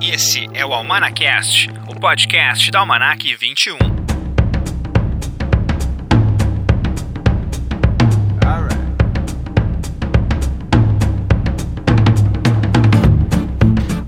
[0.00, 3.76] Esse é o Almanacast, o podcast da Almanac 21.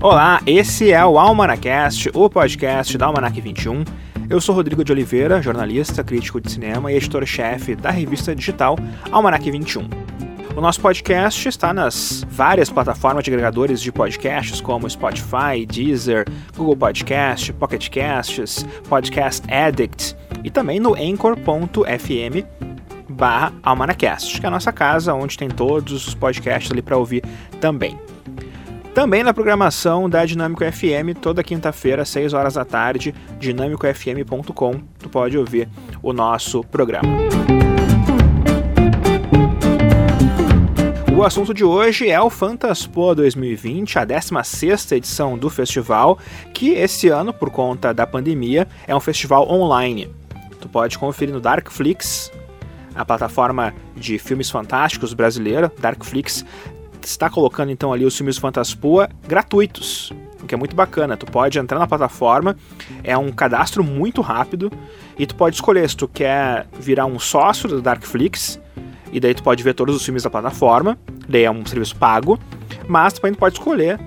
[0.01, 3.83] Olá, esse é o Almanacast, o podcast da Almanac 21.
[4.29, 8.77] Eu sou Rodrigo de Oliveira, jornalista, crítico de cinema e editor-chefe da revista digital
[9.11, 9.87] Almanac 21.
[10.55, 16.25] O nosso podcast está nas várias plataformas de agregadores de podcasts, como Spotify, Deezer,
[16.55, 22.45] Google Podcast, Pocket Casts, Podcast Addict e também no Anchor.fm
[23.09, 27.21] barra Almanacast, que é a nossa casa, onde tem todos os podcasts ali para ouvir
[27.59, 27.99] também.
[28.93, 35.09] Também na programação da Dinâmico FM, toda quinta-feira, às 6 horas da tarde, dinamicofm.com, tu
[35.09, 35.67] pode ouvir
[36.01, 37.09] o nosso programa.
[41.15, 46.19] O assunto de hoje é o Fantaspoa 2020, a 16ª edição do festival,
[46.53, 50.13] que esse ano, por conta da pandemia, é um festival online.
[50.59, 52.29] Tu pode conferir no Darkflix,
[52.93, 56.43] a plataforma de filmes fantásticos brasileira, Darkflix,
[57.01, 60.11] está colocando então ali os filmes Fantaspoa gratuitos,
[60.43, 61.15] o que é muito bacana.
[61.15, 62.57] Tu pode entrar na plataforma,
[63.05, 64.69] é um cadastro muito rápido
[65.17, 68.59] e tu pode escolher se tu quer virar um sócio do Darkflix
[69.15, 70.97] e daí tu pode ver todos os filmes da plataforma,
[71.29, 72.37] daí é um serviço pago,
[72.85, 73.97] mas tu também pode escolher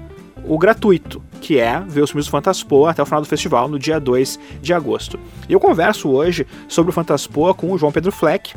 [0.45, 3.78] o gratuito, que é ver os filmes do Fantaspoa até o final do festival, no
[3.78, 5.19] dia 2 de agosto.
[5.48, 8.53] E eu converso hoje sobre o Fantaspoa com o João Pedro Fleck,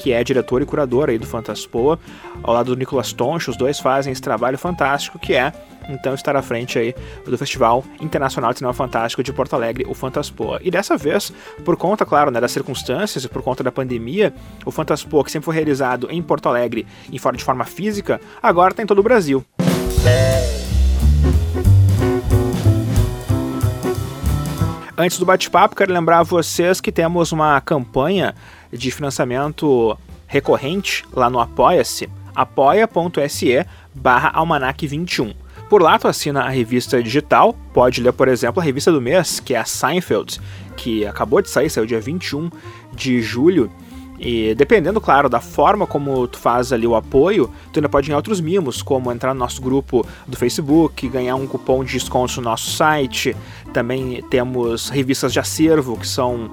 [0.00, 1.98] que é diretor e curador aí do Fantaspoa,
[2.42, 5.52] ao lado do Nicolas Toncho, os dois fazem esse trabalho fantástico que é
[5.90, 6.94] então estar à frente aí
[7.26, 10.58] do Festival Internacional de Cinema Fantástico de Porto Alegre, o Fantaspoa.
[10.62, 11.32] E dessa vez,
[11.64, 14.32] por conta, claro, né, das circunstâncias e por conta da pandemia,
[14.64, 18.72] o Fantaspoa, que sempre foi realizado em Porto Alegre em forma de forma física, agora
[18.72, 19.44] está em todo o Brasil.
[24.96, 28.34] Antes do bate-papo, quero lembrar vocês que temos uma campanha
[28.72, 35.32] de financiamento recorrente lá no Apoia-se, apoia.se barra almanac 21.
[35.68, 39.38] Por lá tu assina a revista digital, pode ler, por exemplo, a revista do mês,
[39.38, 40.40] que é a Seinfeld,
[40.76, 42.50] que acabou de sair, saiu dia 21
[42.92, 43.70] de julho,
[44.20, 48.18] e dependendo, claro, da forma como tu faz ali o apoio, tu ainda pode ganhar
[48.18, 52.42] outros mimos, como entrar no nosso grupo do Facebook, ganhar um cupom de desconto no
[52.42, 53.34] nosso site.
[53.72, 56.50] Também temos revistas de acervo que são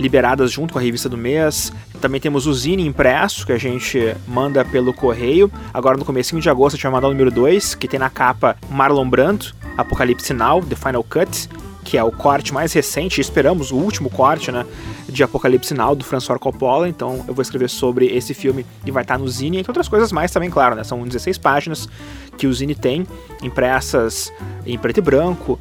[0.00, 1.72] liberadas junto com a revista do mês.
[2.00, 5.52] Também temos o Zine impresso, que a gente manda pelo correio.
[5.72, 8.08] Agora no começo de agosto a gente vai mandar o número 2, que tem na
[8.08, 9.46] capa Marlon Brando,
[9.76, 11.48] Apocalipse Now, The Final Cut
[11.82, 14.64] que é o corte mais recente, esperamos o último corte, né,
[15.08, 16.88] de Apocalipse Now do François Coppola.
[16.88, 20.12] Então eu vou escrever sobre esse filme e vai estar no Zine, entre outras coisas
[20.12, 20.84] mais também, claro, né?
[20.84, 21.88] São 16 páginas
[22.36, 23.06] que o Zine tem,
[23.42, 24.32] impressas
[24.64, 25.58] em preto e branco.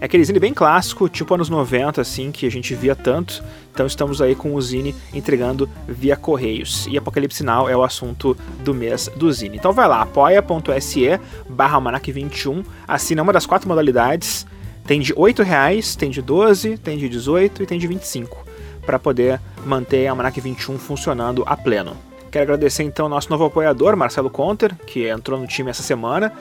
[0.00, 3.44] É aquele Zine bem clássico, tipo anos 90, assim, que a gente via tanto.
[3.72, 6.86] Então estamos aí com o Zine entregando via Correios.
[6.90, 9.58] E Apocalipse Now é o assunto do mês do Zine.
[9.58, 14.46] Então vai lá, apoia.se barra 21 assina uma das quatro modalidades
[14.90, 18.44] tem de R$ reais, tem de 12, tem de 18 e tem de 25
[18.84, 21.96] para poder manter a Almanac 21 funcionando a pleno.
[22.28, 26.32] Quero agradecer então ao nosso novo apoiador, Marcelo Conter, que entrou no time essa semana.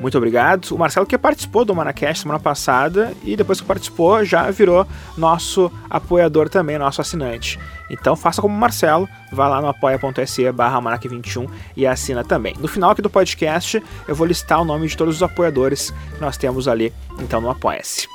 [0.00, 0.72] Muito obrigado.
[0.72, 4.86] O Marcelo que participou do Manacast semana passada e depois que participou já virou
[5.16, 7.58] nosso apoiador também, nosso assinante.
[7.90, 11.46] Então faça como o Marcelo, vá lá no apoia.se barra 21
[11.76, 12.54] e assina também.
[12.58, 16.20] No final aqui do podcast eu vou listar o nome de todos os apoiadores que
[16.20, 18.06] nós temos ali, então no Apoia-se.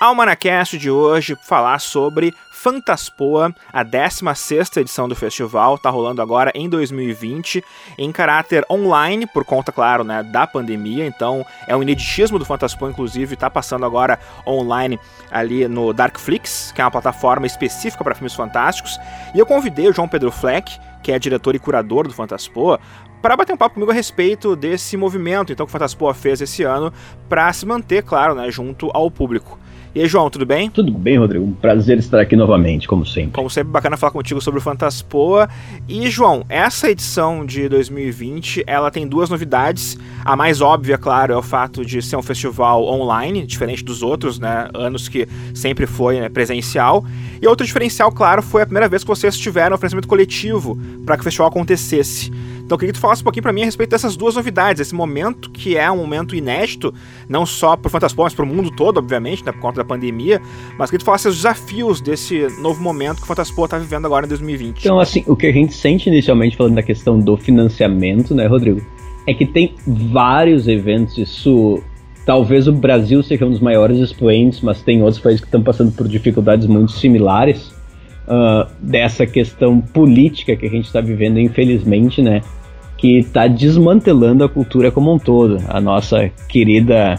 [0.00, 6.68] Almanacast de hoje falar sobre Fantaspoa, a 16 edição do festival, está rolando agora em
[6.68, 7.64] 2020,
[7.96, 12.90] em caráter online, por conta, claro, né, da pandemia, então é um ineditismo do Fantaspoa,
[12.90, 14.98] inclusive, está passando agora online
[15.30, 18.98] ali no Darkflix, que é uma plataforma específica para filmes fantásticos,
[19.32, 22.80] e eu convidei o João Pedro Fleck, que é diretor e curador do Fantaspoa,
[23.22, 26.64] para bater um papo comigo a respeito desse movimento então que o Fantaspoa fez esse
[26.64, 26.92] ano
[27.28, 29.57] para se manter, claro, né, junto ao público.
[29.94, 30.68] E aí, João, tudo bem?
[30.70, 31.44] Tudo bem, Rodrigo.
[31.44, 33.32] Um prazer estar aqui novamente, como sempre.
[33.32, 35.48] Como sempre, bacana falar contigo sobre o Fantaspoa.
[35.88, 39.96] E, João, essa edição de 2020, ela tem duas novidades.
[40.24, 44.38] A mais óbvia, claro, é o fato de ser um festival online, diferente dos outros,
[44.38, 44.68] né?
[44.74, 47.04] Anos que sempre foi né, presencial.
[47.40, 51.22] E outro diferencial, claro, foi a primeira vez que vocês tiveram oferecimento coletivo para que
[51.22, 52.30] o festival acontecesse.
[52.68, 54.78] Então eu queria que tu falasse um pouquinho para mim a respeito dessas duas novidades,
[54.78, 56.92] esse momento que é um momento inédito,
[57.26, 59.84] não só para o Fantaspoa, mas para o mundo todo, obviamente, né, por conta da
[59.84, 60.40] pandemia,
[60.78, 64.04] mas queria que tu falasse os desafios desse novo momento que o Fantaspoa está vivendo
[64.04, 64.80] agora em 2020.
[64.80, 68.80] Então, assim, o que a gente sente inicialmente falando da questão do financiamento, né, Rodrigo,
[69.26, 71.82] é que tem vários eventos, isso
[72.28, 75.92] talvez o Brasil seja um dos maiores expoentes, mas tem outros países que estão passando
[75.92, 77.72] por dificuldades muito similares
[78.28, 82.42] uh, dessa questão política que a gente está vivendo, infelizmente, né?
[82.98, 85.58] Que está desmantelando a cultura como um todo.
[85.68, 87.14] A nossa querida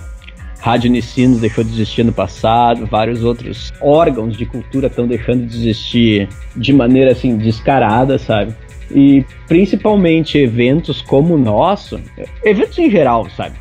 [0.59, 5.55] Rádio Unicinos deixou de existir no passado, vários outros órgãos de cultura estão deixando de
[5.55, 8.53] existir de maneira assim descarada, sabe?
[8.93, 11.99] E principalmente eventos como o nosso,
[12.43, 13.55] eventos em geral, sabe?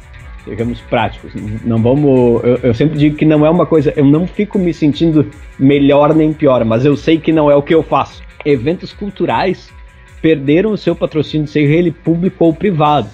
[0.48, 1.32] sejamos práticos.
[1.64, 2.42] Não vamos.
[2.42, 3.92] Eu, eu, sempre digo que não é uma coisa.
[3.96, 7.62] Eu não fico me sentindo melhor nem pior, mas eu sei que não é o
[7.62, 8.22] que eu faço.
[8.44, 9.70] Eventos culturais
[10.22, 13.08] perderam o seu patrocínio, seja ele público ou privado.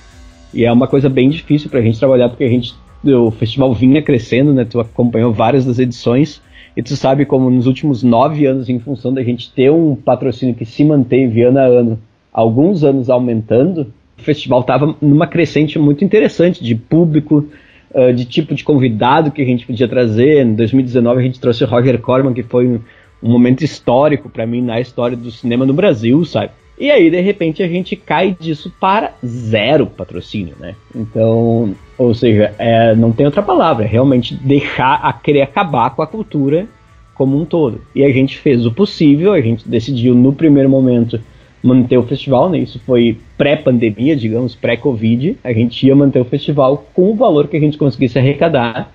[0.52, 2.74] E é uma coisa bem difícil para a gente trabalhar, porque a gente.
[3.04, 4.64] O festival vinha crescendo, né?
[4.64, 6.40] Tu acompanhou várias das edições.
[6.76, 10.54] E tu sabe como nos últimos nove anos, em função da gente ter um patrocínio
[10.54, 11.98] que se manteve ano a ano,
[12.32, 17.46] alguns anos aumentando, o festival estava numa crescente muito interessante de público,
[17.92, 20.44] uh, de tipo de convidado que a gente podia trazer.
[20.44, 22.80] Em 2019 a gente trouxe o Roger Corman, que foi um,
[23.22, 26.50] um momento histórico para mim na história do cinema no Brasil, sabe?
[26.78, 30.74] E aí, de repente, a gente cai disso para zero patrocínio, né?
[30.94, 36.02] Então, ou seja, é, não tem outra palavra, é realmente deixar a querer acabar com
[36.02, 36.66] a cultura
[37.14, 37.80] como um todo.
[37.94, 41.20] E a gente fez o possível, a gente decidiu no primeiro momento
[41.62, 42.58] manter o festival, né?
[42.58, 45.38] Isso foi pré-pandemia, digamos, pré-Covid.
[45.42, 48.92] A gente ia manter o festival com o valor que a gente conseguisse arrecadar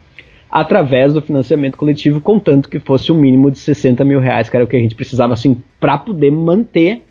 [0.52, 4.66] através do financiamento coletivo, contanto que fosse um mínimo de 60 mil reais, que era
[4.66, 7.04] o que a gente precisava, assim, para poder manter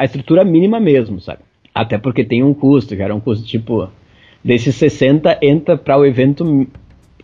[0.00, 1.40] a estrutura mínima mesmo, sabe?
[1.74, 3.86] Até porque tem um custo, que era um custo tipo.
[4.42, 6.66] Desses 60 entra para o evento,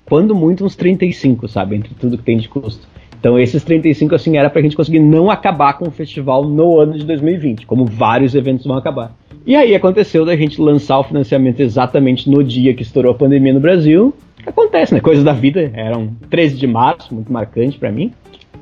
[0.05, 1.77] quando muito, uns 35, sabe?
[1.77, 2.87] Entre tudo que tem de custo.
[3.19, 6.99] Então esses 35 assim era pra gente conseguir não acabar com o festival no ano
[6.99, 9.17] de 2020, como vários eventos vão acabar.
[9.47, 13.55] E aí aconteceu da gente lançar o financiamento exatamente no dia que estourou a pandemia
[13.55, 14.13] no Brasil.
[14.47, 15.01] Acontece, né?
[15.01, 15.71] Coisas da vida.
[15.73, 18.13] Era um 13 de março, muito marcante para mim.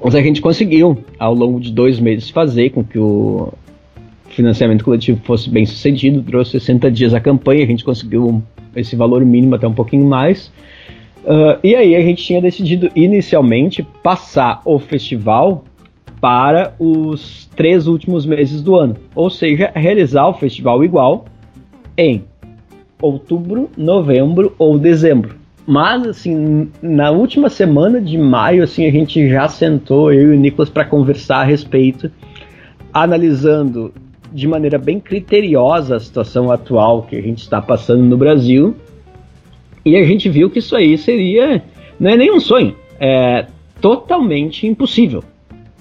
[0.03, 3.53] Mas a gente conseguiu, ao longo de dois meses, fazer com que o
[4.35, 6.21] financiamento coletivo fosse bem sucedido.
[6.21, 8.43] Durou 60 dias a campanha, a gente conseguiu
[8.77, 10.53] esse valor mínimo até um pouquinho mais.
[11.25, 15.65] Uh, e aí a gente tinha decidido inicialmente passar o festival
[16.21, 21.27] para os três últimos meses do ano, ou seja, realizar o festival igual
[21.97, 22.25] em
[23.01, 25.37] outubro, novembro ou dezembro.
[25.67, 30.41] Mas assim, na última semana de maio, assim, a gente já sentou eu e o
[30.41, 32.11] Nicolas para conversar a respeito,
[32.93, 33.93] analisando
[34.35, 38.75] de maneira bem criteriosa a situação atual que a gente está passando no Brasil
[39.85, 41.63] e a gente viu que isso aí seria.
[42.01, 43.47] Não é nenhum sonho, é
[43.81, 45.23] totalmente impossível.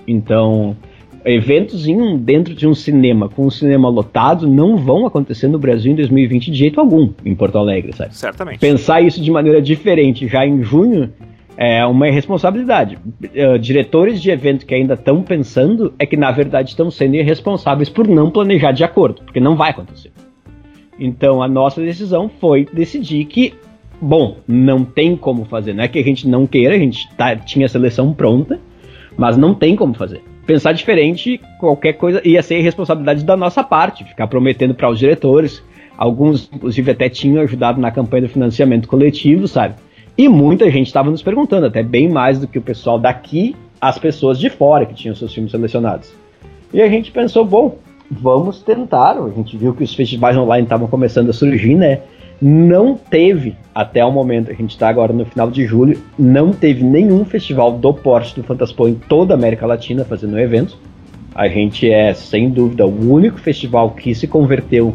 [0.08, 0.78] Então,
[1.26, 5.92] eventos em, dentro de um cinema, com um cinema lotado, não vão acontecer no Brasil
[5.92, 8.16] em 2020 de jeito algum, em Porto Alegre, sabe?
[8.16, 8.60] Certamente.
[8.60, 11.12] Pensar isso de maneira diferente já em junho
[11.58, 12.98] é uma irresponsabilidade.
[12.98, 17.90] Uh, diretores de evento que ainda estão pensando é que, na verdade, estão sendo irresponsáveis
[17.90, 20.12] por não planejar de acordo, porque não vai acontecer.
[21.00, 23.54] Então, a nossa decisão foi decidir que
[24.04, 25.74] bom, não tem como fazer.
[25.74, 28.60] Não é que a gente não queira, a gente tá, tinha a seleção pronta,
[29.18, 30.22] mas não tem como fazer.
[30.46, 35.64] Pensar diferente, qualquer coisa ia ser responsabilidade da nossa parte, ficar prometendo para os diretores.
[35.98, 39.76] Alguns, inclusive, até tinham ajudado na campanha do financiamento coletivo, sabe?
[40.18, 43.98] E muita gente estava nos perguntando, até bem mais do que o pessoal daqui, as
[43.98, 46.14] pessoas de fora que tinham seus filmes selecionados.
[46.74, 47.78] E a gente pensou, bom,
[48.10, 49.18] vamos tentar.
[49.18, 52.02] A gente viu que os festivais online estavam começando a surgir, né?
[52.46, 56.84] não teve, até o momento, a gente está agora no final de julho, não teve
[56.84, 60.78] nenhum festival do porte do Fantaspo em toda a América Latina fazendo um evento.
[61.34, 64.94] A gente é, sem dúvida, o único festival que se converteu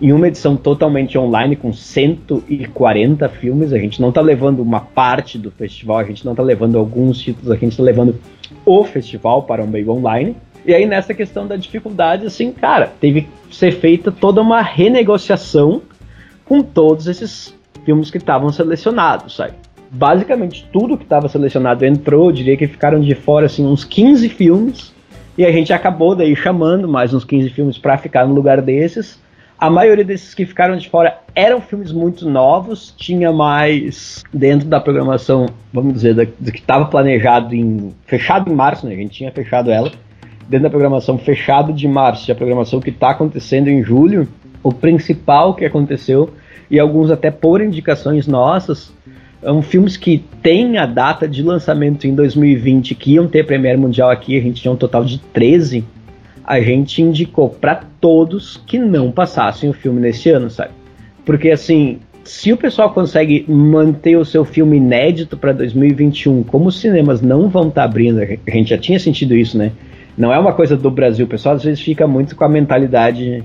[0.00, 3.72] em uma edição totalmente online com 140 filmes.
[3.72, 7.18] A gente não está levando uma parte do festival, a gente não está levando alguns
[7.18, 8.18] títulos, a gente está levando
[8.64, 10.36] o festival para o meio online.
[10.66, 15.82] E aí, nessa questão da dificuldade, assim, cara, teve que ser feita toda uma renegociação
[16.44, 19.52] com todos esses filmes que estavam selecionados, sabe?
[19.90, 24.28] Basicamente tudo que estava selecionado entrou, eu diria que ficaram de fora assim uns 15
[24.30, 24.92] filmes,
[25.36, 29.20] e a gente acabou daí chamando mais uns 15 filmes para ficar no lugar desses.
[29.58, 34.80] A maioria desses que ficaram de fora eram filmes muito novos, tinha mais dentro da
[34.80, 38.94] programação, vamos dizer, do, do que estava planejado em fechado em março, né?
[38.94, 39.90] A gente tinha fechado ela.
[40.48, 44.28] Dentro da programação fechado de março, a programação que está acontecendo em julho,
[44.62, 46.34] o principal que aconteceu,
[46.70, 48.92] e alguns até por indicações nossas,
[49.42, 54.10] São filmes que têm a data de lançamento em 2020, que iam ter Premiere Mundial
[54.10, 55.84] aqui, a gente tinha um total de 13.
[56.44, 60.72] A gente indicou para todos que não passassem o filme nesse ano, sabe?
[61.24, 66.80] Porque assim, se o pessoal consegue manter o seu filme inédito para 2021, como os
[66.80, 69.72] cinemas não vão estar tá abrindo, a gente já tinha sentido isso, né?
[70.16, 73.42] Não é uma coisa do Brasil, o pessoal às vezes fica muito com a mentalidade.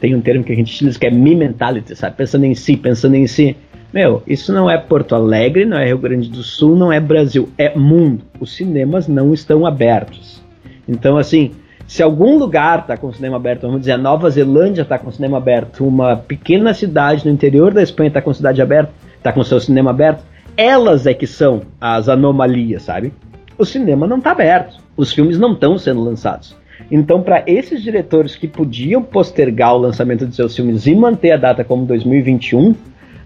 [0.00, 2.16] Tem um termo que a gente utiliza que é me mentality, sabe?
[2.16, 3.56] Pensando em si, pensando em si.
[3.92, 7.48] Meu, isso não é Porto Alegre, não é Rio Grande do Sul, não é Brasil,
[7.56, 8.24] é mundo.
[8.38, 10.42] Os cinemas não estão abertos.
[10.88, 11.52] Então, assim,
[11.86, 15.38] se algum lugar está com cinema aberto, vamos dizer, a Nova Zelândia está com cinema
[15.38, 19.60] aberto, uma pequena cidade no interior da Espanha está com cidade aberta, está com seu
[19.60, 20.24] cinema aberto,
[20.56, 23.12] elas é que são as anomalias, sabe?
[23.56, 26.56] O cinema não está aberto, os filmes não estão sendo lançados.
[26.90, 31.36] Então, para esses diretores que podiam postergar o lançamento de seus filmes e manter a
[31.36, 32.74] data como 2021,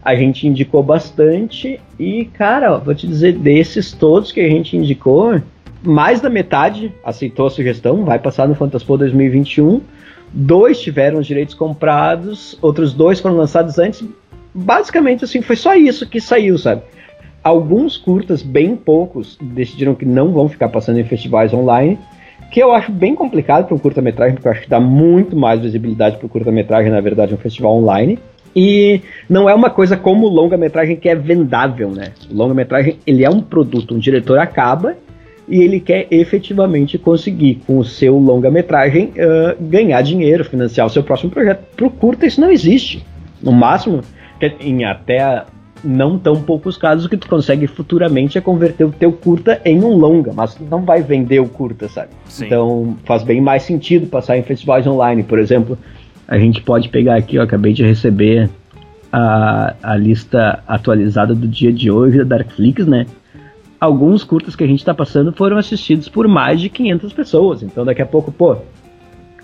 [0.02, 5.40] a gente indicou bastante e, cara, vou te dizer, desses todos que a gente indicou,
[5.82, 9.80] mais da metade aceitou a sugestão, vai passar no Fantaspo 2021.
[10.32, 14.04] Dois tiveram os direitos comprados, outros dois foram lançados antes.
[14.54, 16.82] Basicamente, assim, foi só isso que saiu, sabe?
[17.42, 21.98] Alguns curtas, bem poucos, decidiram que não vão ficar passando em festivais online,
[22.50, 25.60] que eu acho bem complicado para um curta-metragem, porque eu acho que dá muito mais
[25.60, 28.18] visibilidade para o curta-metragem, na verdade, um festival online.
[28.54, 32.12] E não é uma coisa como longa-metragem que é vendável, né?
[32.30, 34.96] Longa-metragem, ele é um produto, um diretor acaba
[35.50, 41.02] e ele quer efetivamente conseguir, com o seu longa-metragem, uh, ganhar dinheiro, financiar o seu
[41.02, 41.64] próximo projeto.
[41.76, 43.04] Pro curta isso não existe.
[43.42, 44.00] No máximo,
[44.60, 45.44] em até
[45.82, 49.82] não tão poucos casos, o que tu consegue futuramente é converter o teu curta em
[49.82, 52.10] um longa, mas não vai vender o curta, sabe?
[52.26, 52.46] Sim.
[52.46, 55.76] Então faz bem mais sentido passar em festivais online, por exemplo.
[56.28, 58.48] A gente pode pegar aqui, eu acabei de receber
[59.12, 63.06] a, a lista atualizada do dia de hoje da Darkflix, né?
[63.80, 67.62] Alguns curtas que a gente está passando foram assistidos por mais de 500 pessoas.
[67.62, 68.56] Então daqui a pouco, pô,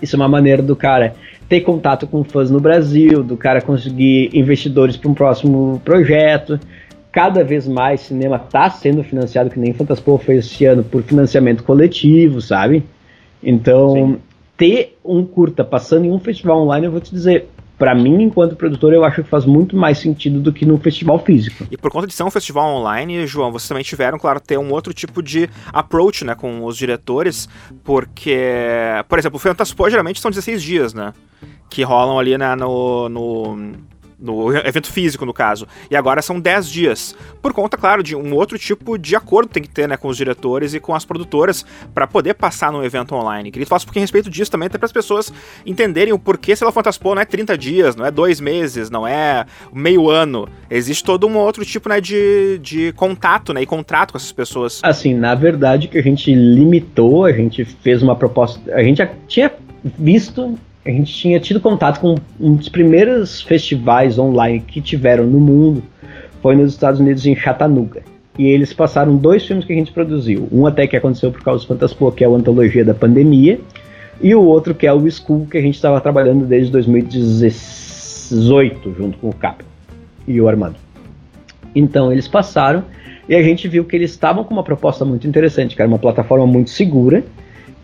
[0.01, 1.15] isso é uma maneira do cara
[1.49, 6.59] ter contato com fãs no Brasil, do cara conseguir investidores para um próximo projeto.
[7.11, 11.63] Cada vez mais cinema está sendo financiado, que nem Fantaspo fez esse ano, por financiamento
[11.63, 12.83] coletivo, sabe?
[13.41, 14.17] Então, Sim.
[14.57, 18.55] ter um curta passando em um festival online, eu vou te dizer, para mim, enquanto
[18.55, 21.65] produtor, eu acho que faz muito mais sentido do que no festival físico.
[21.69, 24.71] E por conta de ser um festival online, João, vocês também tiveram, claro, ter um
[24.71, 27.47] outro tipo de approach, né, com os diretores,
[27.83, 28.39] porque,
[29.07, 31.13] por exemplo, o Fantaspo geralmente são 16 dias, né,
[31.69, 33.73] que rolam ali né, no, no
[34.19, 35.67] no evento físico, no caso.
[35.89, 37.15] E agora são 10 dias.
[37.41, 40.07] Por conta, claro, de um outro tipo de acordo que tem que ter né, com
[40.07, 43.51] os diretores e com as produtoras para poder passar no evento online.
[43.51, 45.31] Queria falar um pouquinho a respeito disso também, até para as pessoas
[45.65, 49.07] entenderem o porquê se ela Fantaspo não é 30 dias, não é dois meses, não
[49.07, 50.47] é meio ano.
[50.69, 54.79] Existe todo um outro tipo né, de, de contato né, e contrato com essas pessoas.
[54.83, 58.59] Assim, na verdade, que a gente limitou, a gente fez uma proposta.
[58.73, 59.51] A gente já tinha
[59.83, 60.57] visto
[60.91, 65.83] a gente tinha tido contato com um dos primeiros festivais online que tiveram no mundo,
[66.41, 68.03] foi nos Estados Unidos, em Chattanooga.
[68.37, 70.47] E eles passaram dois filmes que a gente produziu.
[70.51, 73.59] Um até que aconteceu por causa do Fantaspo, que é a Antologia da Pandemia,
[74.21, 79.17] e o outro que é o School, que a gente estava trabalhando desde 2018, junto
[79.17, 79.65] com o Cap
[80.27, 80.75] e o Armando.
[81.75, 82.83] Então eles passaram
[83.29, 85.99] e a gente viu que eles estavam com uma proposta muito interessante, que era uma
[85.99, 87.23] plataforma muito segura,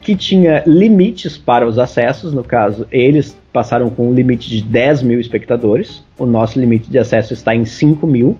[0.03, 5.01] que tinha limites para os acessos, no caso, eles passaram com um limite de 10
[5.03, 8.37] mil espectadores, o nosso limite de acesso está em 5 mil.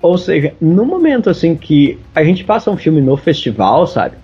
[0.00, 4.16] Ou seja, no momento assim que a gente passa um filme no festival, sabe?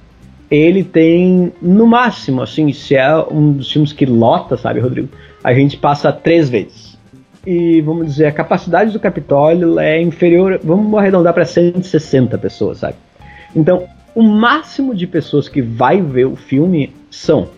[0.51, 5.09] Ele tem, no máximo, assim, se é um dos filmes que lota, sabe, Rodrigo?
[5.45, 6.97] A gente passa três vezes.
[7.45, 12.97] E vamos dizer, a capacidade do Capitólio é inferior, vamos arredondar para 160 pessoas, sabe?
[13.55, 13.85] Então,
[14.17, 17.51] o máximo de pessoas que vai ver o filme são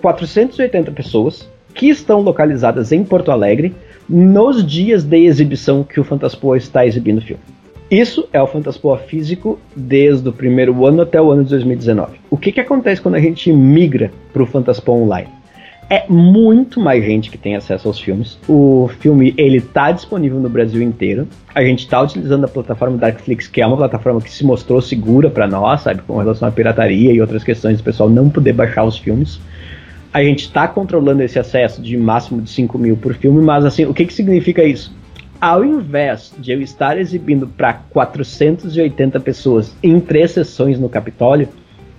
[0.00, 3.72] 480 pessoas que estão localizadas em Porto Alegre
[4.08, 7.42] nos dias de exibição que o Fantaspoa está exibindo o filme.
[7.88, 12.18] Isso é o Fantaspoa físico desde o primeiro ano até o ano de 2019.
[12.28, 15.28] O que, que acontece quando a gente migra para o Fantaspoa online?
[15.92, 18.38] É muito mais gente que tem acesso aos filmes.
[18.48, 21.28] O filme ele tá disponível no Brasil inteiro.
[21.54, 25.28] A gente tá utilizando a plataforma Darkflix, que é uma plataforma que se mostrou segura
[25.28, 28.84] para nós, sabe, com relação à pirataria e outras questões do pessoal não poder baixar
[28.84, 29.38] os filmes.
[30.14, 33.84] A gente está controlando esse acesso de máximo de 5 mil por filme, mas assim,
[33.84, 34.96] o que, que significa isso?
[35.38, 41.50] Ao invés de eu estar exibindo para 480 pessoas em três sessões no Capitólio,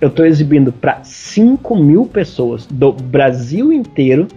[0.04, 4.28] eu estou exibindo para 5 mil pessoas do Brasil inteiro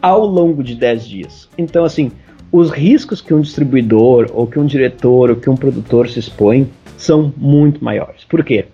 [0.00, 1.48] ao longo de 10 dias.
[1.58, 2.10] Então, assim,
[2.50, 6.66] os riscos que um distribuidor, ou que um diretor, ou que um produtor se expõe
[6.96, 8.24] são muito maiores.
[8.24, 8.64] Por quê?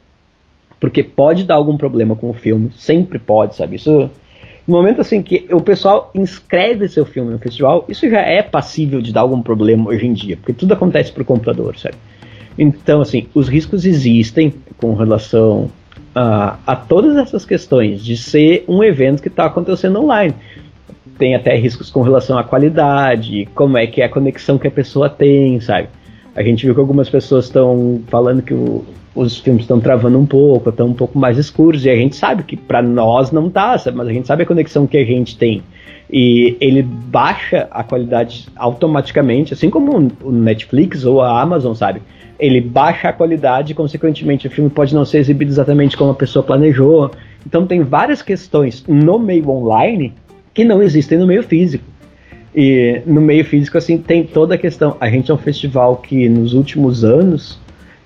[0.79, 3.75] Porque pode dar algum problema com o filme, sempre pode, sabe?
[3.75, 4.09] Isso
[4.65, 9.03] no momento assim que o pessoal inscreve seu filme no festival, isso já é passível
[9.03, 11.97] de dar algum problema hoje em dia, porque tudo acontece por computador, sabe?
[12.57, 15.69] Então, assim, os riscos existem com relação
[16.19, 20.35] a, a todas essas questões de ser um evento que está acontecendo online.
[21.17, 24.71] Tem até riscos com relação à qualidade, como é que é a conexão que a
[24.71, 25.89] pessoa tem, sabe?
[26.39, 30.25] A gente viu que algumas pessoas estão falando que o, os filmes estão travando um
[30.25, 33.75] pouco, estão um pouco mais escuros, e a gente sabe que para nós não tá,
[33.93, 35.65] mas a gente sabe a conexão que a gente tem.
[36.09, 42.03] E ele baixa a qualidade automaticamente, assim como o Netflix ou a Amazon, sabe?
[42.39, 46.15] Ele baixa a qualidade e, consequentemente, o filme pode não ser exibido exatamente como a
[46.15, 47.11] pessoa planejou.
[47.45, 50.15] Então, tem várias questões no meio online
[50.55, 51.83] que não existem no meio físico.
[52.55, 54.97] E no meio físico, assim, tem toda a questão.
[55.01, 57.61] A gente é um festival que, nos últimos anos,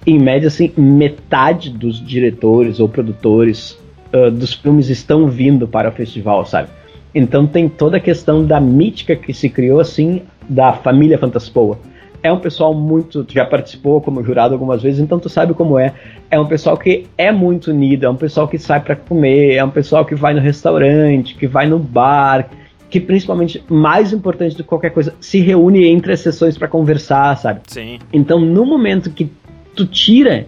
[0.06, 3.78] em média, assim, metade dos diretores ou produtores
[4.12, 6.68] uh, dos filmes estão vindo para o festival, sabe?
[7.14, 11.78] Então tem toda a questão da mítica que se criou, assim, da família Fantaspoa.
[12.22, 13.26] É um pessoal muito.
[13.28, 15.92] já participou como jurado algumas vezes, então tu sabe como é.
[16.30, 19.64] É um pessoal que é muito unido, é um pessoal que sai para comer, é
[19.64, 22.48] um pessoal que vai no restaurante, que vai no bar,
[22.92, 27.34] que principalmente, mais importante do que qualquer coisa, se reúne entre as sessões para conversar,
[27.38, 27.62] sabe?
[27.66, 27.98] Sim.
[28.12, 29.32] Então, no momento que
[29.74, 30.44] tu tira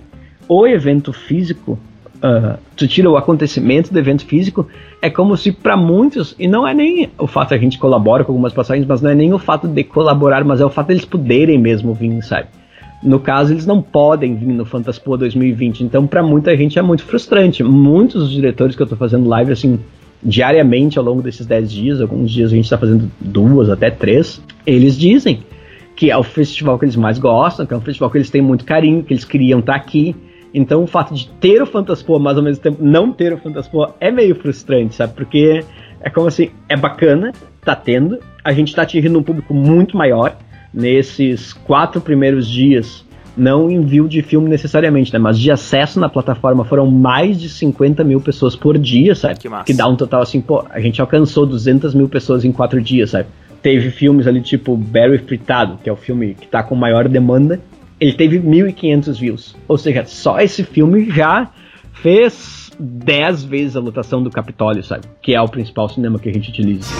[0.46, 1.78] o evento físico,
[2.16, 4.68] uh, tu tira o acontecimento do evento físico,
[5.00, 8.24] é como se para muitos, e não é nem o fato que a gente colabora
[8.24, 10.88] com algumas passagens, mas não é nem o fato de colaborar, mas é o fato
[10.88, 12.48] deles poderem mesmo vir, sabe?
[13.02, 17.04] No caso, eles não podem vir no Fantaspoa 2020, então para muita gente é muito
[17.04, 17.62] frustrante.
[17.62, 19.80] Muitos dos diretores que eu tô fazendo live, assim,
[20.24, 24.42] diariamente ao longo desses 10 dias, alguns dias a gente está fazendo duas, até três,
[24.66, 25.42] eles dizem
[25.94, 28.42] que é o festival que eles mais gostam, que é um festival que eles têm
[28.42, 30.16] muito carinho, que eles queriam estar tá aqui.
[30.52, 33.94] Então o fato de ter o Fantaspoa, mas ao mesmo tempo não ter o Fantaspoa
[34.00, 35.14] é meio frustrante, sabe?
[35.14, 35.64] Porque
[36.00, 37.32] é como assim, é bacana,
[37.64, 40.36] tá tendo, a gente tá atingindo um público muito maior.
[40.72, 43.03] Nesses quatro primeiros dias,
[43.36, 45.18] não envio de filme necessariamente, né?
[45.18, 49.38] Mas de acesso na plataforma foram mais de 50 mil pessoas por dia, sabe?
[49.38, 49.64] Que, massa.
[49.64, 53.10] que dá um total assim, pô, a gente alcançou 200 mil pessoas em quatro dias,
[53.10, 53.26] sabe?
[53.64, 57.58] teve filmes ali tipo Barry Fritado, que é o filme que tá com maior demanda,
[57.98, 59.56] ele teve 1.500 views.
[59.66, 61.48] Ou seja, só esse filme já
[61.94, 65.06] fez 10 vezes a lotação do Capitólio, sabe?
[65.22, 66.92] Que é o principal cinema que a gente utiliza.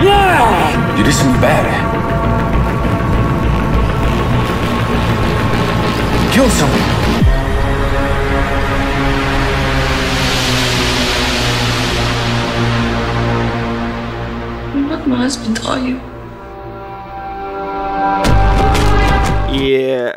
[0.00, 0.96] Yeah!
[0.96, 2.45] You did something bad.
[6.36, 6.78] Kill someone.
[15.06, 16.15] my husband tell you?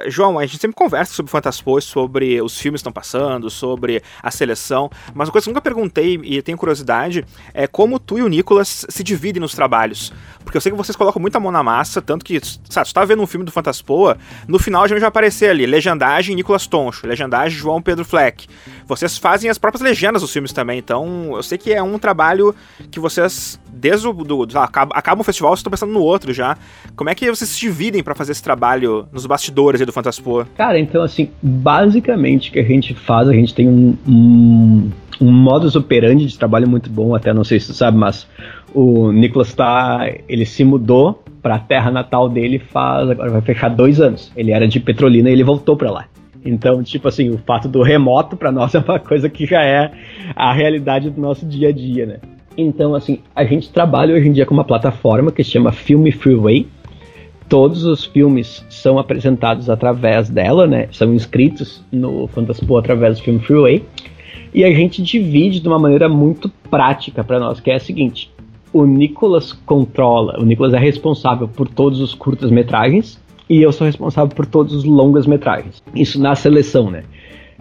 [0.08, 4.32] João, a gente sempre conversa sobre Fantaspoa, sobre os filmes que estão passando, sobre a
[4.32, 8.22] seleção, mas uma coisa que eu nunca perguntei e tenho curiosidade é como tu e
[8.22, 10.14] o Nicolas se dividem nos trabalhos.
[10.44, 13.06] Porque eu sei que vocês colocam muita mão na massa, tanto que, sabe, tu tá
[13.06, 17.58] vendo um filme do Fantaspoa, no final já vai aparecer ali, legendagem Nicolas Toncho, legendagem
[17.58, 18.48] João Pedro Fleck.
[18.88, 22.56] Vocês fazem as próprias legendas dos filmes também, então eu sei que é um trabalho
[22.90, 26.34] que vocês, desde o do, do acaba, acaba o festival, vocês estão pensando no outro
[26.34, 26.58] já.
[26.96, 30.48] Como é que vocês se dividem para fazer esse trabalho nos bastidores do Fantaspoa?
[30.56, 34.90] Cara, então assim, basicamente o que a gente faz, a gente tem um, um,
[35.22, 38.28] um modus operandi de trabalho muito bom, até não sei se tu sabe, mas
[38.74, 43.70] o Nicolas tá, ele se mudou para a terra natal dele faz, agora vai fechar
[43.70, 44.32] dois anos.
[44.36, 46.06] Ele era de Petrolina e ele voltou para lá.
[46.44, 49.92] Então, tipo assim, o fato do remoto para nós é uma coisa que já é
[50.36, 52.18] a realidade do nosso dia a dia, né?
[52.58, 56.10] Então, assim, a gente trabalha hoje em dia com uma plataforma que se chama Film
[56.12, 56.68] Freeway,
[57.50, 60.88] todos os filmes são apresentados através dela, né?
[60.92, 63.84] São inscritos no Fantaspo através do Film Freeway.
[64.54, 68.32] E a gente divide de uma maneira muito prática para nós, que é a seguinte:
[68.72, 74.34] o Nicolas controla, o Nicolas é responsável por todos os curtas-metragens e eu sou responsável
[74.34, 75.84] por todos os longas-metragens.
[75.96, 77.04] Isso na seleção, né?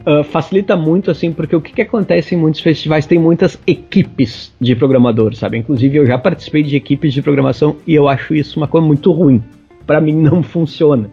[0.00, 4.54] Uh, facilita muito, assim, porque o que, que, acontece em muitos festivais tem muitas equipes
[4.60, 5.58] de programadores, sabe?
[5.58, 9.10] Inclusive, eu já participei de equipes de programação e eu acho isso uma coisa muito
[9.10, 9.42] ruim
[9.88, 11.10] para mim não funciona.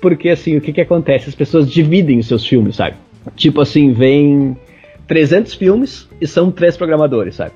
[0.00, 1.28] Porque assim, o que que acontece?
[1.28, 2.96] As pessoas dividem os seus filmes, sabe?
[3.36, 4.56] Tipo assim, vem
[5.06, 7.52] 300 filmes e são três programadores, sabe?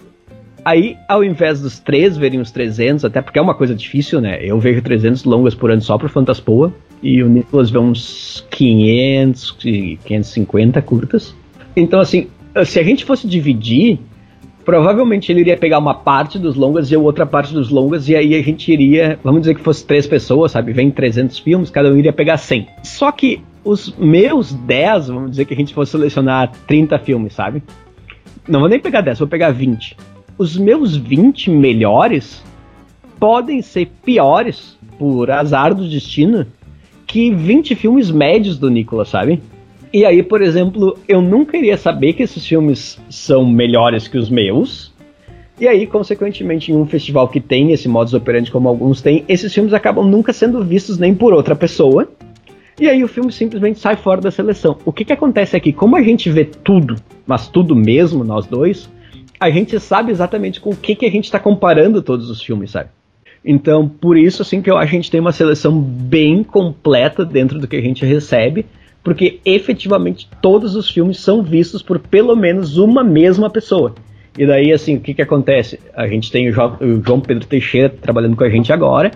[0.64, 4.38] Aí, ao invés dos três verem os 300, até porque é uma coisa difícil, né?
[4.40, 9.50] Eu vejo 300 longas por ano só pro Fantaspoa, e o Nicolas vê uns 500,
[10.04, 11.34] 550 curtas.
[11.76, 12.28] Então, assim,
[12.64, 13.98] se a gente fosse dividir,
[14.64, 18.35] provavelmente ele iria pegar uma parte dos longas e outra parte dos longas, e aí
[18.35, 20.72] a gente iria, vamos dizer que fosse três pessoas, sabe?
[20.72, 22.66] Vem 300 filmes, cada um iria pegar 100.
[22.83, 27.62] Só que os meus 10, vamos dizer que a gente fosse selecionar 30 filmes, sabe?
[28.48, 29.96] Não vou nem pegar 10, vou pegar 20.
[30.37, 32.42] Os meus 20 melhores
[33.18, 36.46] podem ser piores, por azar do destino,
[37.07, 39.40] que 20 filmes médios do Nicolas, sabe?
[39.94, 44.28] E aí, por exemplo, eu nunca iria saber que esses filmes são melhores que os
[44.28, 44.92] meus.
[45.61, 49.54] E aí, consequentemente, em um festival que tem esse modus operandi como alguns têm, esses
[49.54, 52.09] filmes acabam nunca sendo vistos nem por outra pessoa.
[52.80, 54.76] E aí o filme simplesmente sai fora da seleção.
[54.85, 55.72] O que, que acontece aqui?
[55.72, 58.90] Como a gente vê tudo, mas tudo mesmo, nós dois,
[59.38, 62.72] a gente sabe exatamente com o que, que a gente está comparando todos os filmes,
[62.72, 62.88] sabe?
[63.44, 67.24] Então, por isso, assim, que eu acho que a gente tem uma seleção bem completa
[67.24, 68.66] dentro do que a gente recebe
[69.04, 73.94] porque efetivamente todos os filmes são vistos por pelo menos uma mesma pessoa.
[74.36, 75.78] E daí, assim, o que, que acontece?
[75.94, 79.12] A gente tem o, jo o João Pedro Teixeira trabalhando com a gente agora.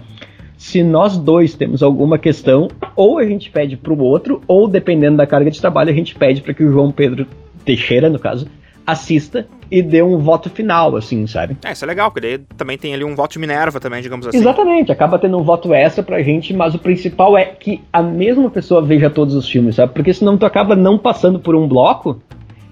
[0.56, 5.16] Se nós dois temos alguma questão, ou a gente pede para o outro, ou dependendo
[5.16, 7.26] da carga de trabalho, a gente pede para que o João Pedro
[7.64, 8.46] Teixeira, no caso,
[8.86, 11.56] assista e dê um voto final, assim, sabe?
[11.64, 14.26] É, isso é legal, porque daí também tem ali um voto de Minerva também, digamos
[14.26, 14.38] assim.
[14.38, 18.50] Exatamente, acaba tendo um voto extra pra gente, mas o principal é que a mesma
[18.50, 19.92] pessoa veja todos os filmes, sabe?
[19.92, 22.20] Porque senão tu acaba não passando por um bloco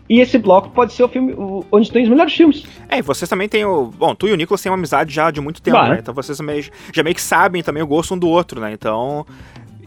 [0.09, 1.35] e esse bloco pode ser o filme
[1.71, 2.65] onde tem os melhores filmes.
[2.89, 3.87] É, e vocês também têm o.
[3.87, 5.99] Bom, tu e o Nicolas têm uma amizade já de muito tempo, bah, né?
[6.01, 8.73] Então vocês também, já meio que sabem também o gosto um do outro, né?
[8.73, 9.27] Então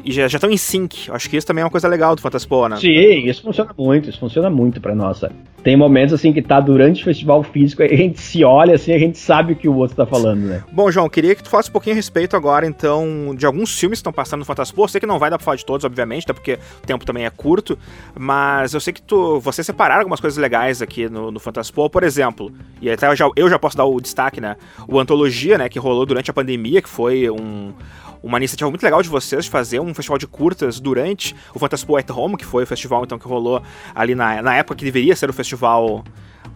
[0.04, 1.12] e já estão em sync.
[1.12, 2.78] Acho que isso também é uma coisa legal do Fantaspoa, né?
[2.78, 5.36] Sim, isso funciona muito, isso funciona muito pra nós, sabe?
[5.64, 8.98] Tem momentos assim que tá durante o festival físico, a gente se olha assim, a
[8.98, 10.64] gente sabe o que o outro tá falando, né?
[10.72, 13.98] Bom, João, queria que tu falasse um pouquinho a respeito agora, então, de alguns filmes
[13.98, 14.88] que estão passando no Fantaspoa.
[14.88, 17.26] Sei que não vai dar pra falar de todos, obviamente, até porque o tempo também
[17.26, 17.78] é curto,
[18.18, 22.04] mas eu sei que tu, você separaram algumas coisas legais aqui no, no Fantaspoa, por
[22.04, 24.56] exemplo, e até eu já, eu já posso dar o destaque, né?
[24.88, 27.74] O Antologia, né, que rolou durante a pandemia, que foi um
[28.22, 31.96] uma iniciativa muito legal de vocês de fazer um festival de curtas durante o Fantaspo
[31.96, 33.62] at Home, que foi o festival então que rolou
[33.96, 35.49] ali na, na época que deveria ser o festival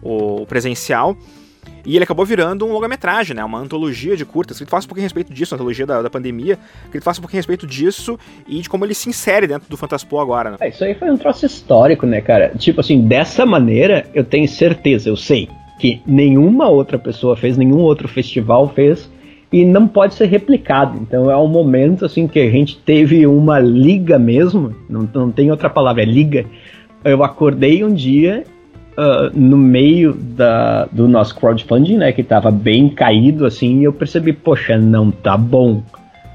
[0.02, 1.16] o presencial.
[1.86, 3.44] E ele acabou virando um longa-metragem, né?
[3.44, 4.56] Uma antologia de curtas.
[4.56, 6.58] Que ele faça um pouquinho a respeito disso, a antologia da, da pandemia.
[6.90, 9.68] Que ele faça um pouquinho a respeito disso e de como ele se insere dentro
[9.68, 10.56] do Fantaspo agora, né?
[10.60, 12.52] É, isso aí foi um troço histórico, né, cara?
[12.56, 17.78] Tipo assim, dessa maneira, eu tenho certeza, eu sei, que nenhuma outra pessoa fez, nenhum
[17.78, 19.10] outro festival fez
[19.52, 20.98] e não pode ser replicado.
[21.00, 25.50] Então é um momento assim que a gente teve uma liga mesmo, não, não tem
[25.50, 26.46] outra palavra, é liga.
[27.04, 28.44] Eu acordei um dia
[28.98, 33.92] uh, no meio da, do nosso crowdfunding, né, que estava bem caído assim, e eu
[33.92, 35.82] percebi, poxa, não tá bom.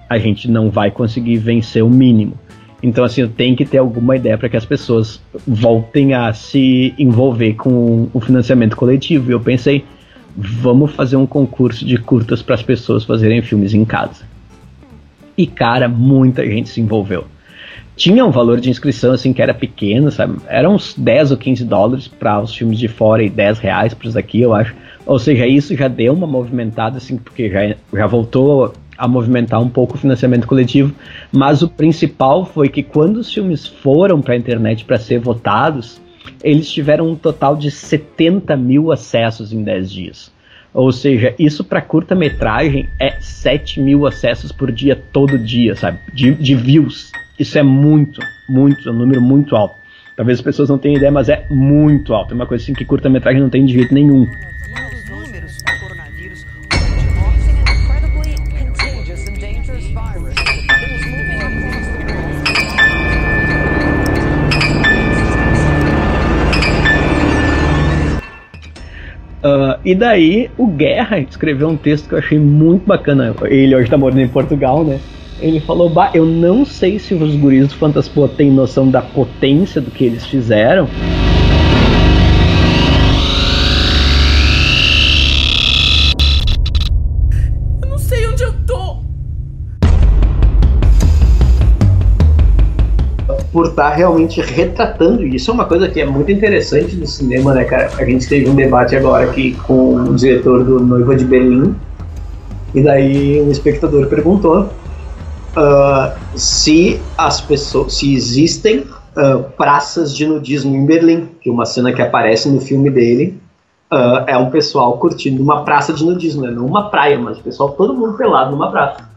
[0.10, 2.34] A gente não vai conseguir vencer o mínimo.
[2.82, 6.94] Então, assim, eu tenho que ter alguma ideia para que as pessoas voltem a se
[6.98, 9.30] envolver com o financiamento coletivo.
[9.30, 9.84] E eu pensei,
[10.36, 14.24] vamos fazer um concurso de curtas para as pessoas fazerem filmes em casa.
[15.38, 17.26] E cara, muita gente se envolveu.
[18.00, 20.38] Tinha um valor de inscrição assim que era pequeno, sabe?
[20.48, 24.08] Era uns 10 ou 15 dólares para os filmes de fora e 10 reais para
[24.08, 24.74] os daqui, eu acho.
[25.06, 29.68] Ou seja, isso já deu uma movimentada assim, porque já, já voltou a movimentar um
[29.68, 30.96] pouco o financiamento coletivo,
[31.30, 36.00] mas o principal foi que quando os filmes foram para a internet para ser votados,
[36.42, 40.32] eles tiveram um total de 70 mil acessos em 10 dias.
[40.74, 46.00] Ou seja, isso para curta-metragem é 7 mil acessos por dia, todo dia, sabe?
[46.14, 47.12] De, de views.
[47.40, 49.76] Isso é muito, muito, é um número muito alto.
[50.14, 52.34] Talvez as pessoas não tenham ideia, mas é muito alto.
[52.34, 54.28] É uma coisa assim que curta-metragem não tem de jeito nenhum.
[69.42, 73.34] Uh, e daí o Guerra escreveu um texto que eu achei muito bacana.
[73.44, 75.00] Ele hoje tá morando em Portugal, né?
[75.42, 79.80] Ele falou: bah, eu não sei se os guris do Fantaspo têm noção da potência
[79.80, 80.88] do que eles fizeram.
[93.52, 95.50] por estar tá realmente retratando isso.
[95.50, 97.90] É uma coisa que é muito interessante no cinema, né, cara?
[97.98, 101.76] A gente teve um debate agora aqui com o diretor do Noiva de Berlim,
[102.76, 104.70] e daí um espectador perguntou
[105.60, 111.92] uh, se as pessoas, se existem uh, praças de nudismo em Berlim, que uma cena
[111.92, 113.38] que aparece no filme dele
[113.92, 116.52] uh, é um pessoal curtindo uma praça de nudismo, né?
[116.52, 119.10] não uma praia, mas o pessoal todo mundo pelado numa praça.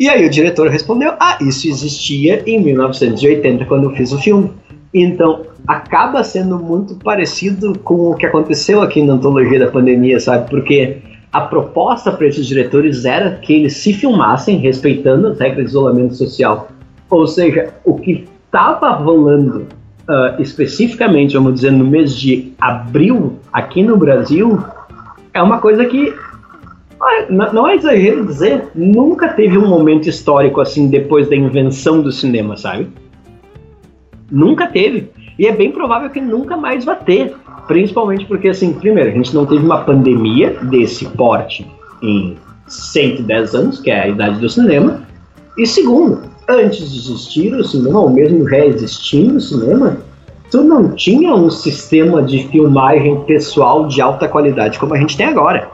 [0.00, 4.50] E aí o diretor respondeu: Ah, isso existia em 1980 quando eu fiz o filme.
[4.92, 10.50] Então, acaba sendo muito parecido com o que aconteceu aqui na antologia da pandemia, sabe?
[10.50, 10.98] Porque
[11.32, 16.14] a proposta para esses diretores era que eles se filmassem respeitando as regras de isolamento
[16.14, 16.68] social.
[17.08, 19.66] Ou seja, o que estava rolando
[20.08, 24.62] uh, especificamente, vamos dizer, no mês de abril aqui no Brasil,
[25.32, 26.14] é uma coisa que
[27.28, 32.56] não é exagero dizer, nunca teve um momento histórico assim depois da invenção do cinema,
[32.56, 32.88] sabe?
[34.30, 35.10] Nunca teve.
[35.38, 37.34] E é bem provável que nunca mais vai ter.
[37.66, 41.66] Principalmente porque, assim, primeiro, a gente não teve uma pandemia desse porte
[42.02, 45.02] em 110 anos, que é a idade do cinema.
[45.56, 49.98] E segundo, antes de existir o cinema, ou mesmo já existindo o cinema,
[50.50, 55.26] tu não tinha um sistema de filmagem pessoal de alta qualidade como a gente tem
[55.26, 55.70] agora.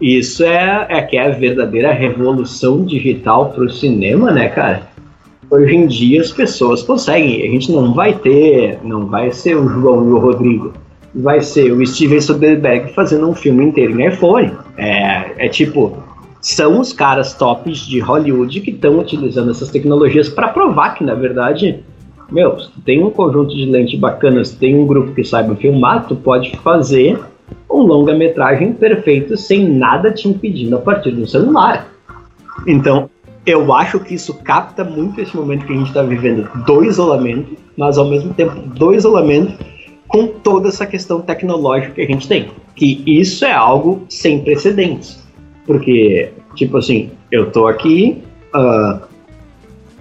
[0.00, 4.89] Isso é, é que é a verdadeira revolução digital para o cinema, né, cara?
[5.50, 7.42] Hoje em dia as pessoas conseguem.
[7.42, 10.72] A gente não vai ter, não vai ser o João e o Rodrigo,
[11.14, 14.52] vai ser o Steven Soderbergh fazendo um filme inteiro em iPhone.
[14.76, 15.96] É, é tipo,
[16.40, 21.14] são os caras tops de Hollywood que estão utilizando essas tecnologias para provar que, na
[21.14, 21.80] verdade,
[22.30, 26.56] meu, tem um conjunto de lentes bacanas, tem um grupo que saiba filmar, tu pode
[26.58, 27.18] fazer
[27.68, 31.88] um longa-metragem perfeito sem nada te impedindo a partir do celular.
[32.66, 33.10] Então,
[33.46, 37.56] eu acho que isso capta muito esse momento que a gente está vivendo do isolamento,
[37.76, 39.64] mas ao mesmo tempo do isolamento
[40.06, 42.50] com toda essa questão tecnológica que a gente tem.
[42.74, 45.22] Que isso é algo sem precedentes.
[45.66, 48.22] Porque, tipo assim, eu tô aqui
[48.54, 49.00] uh,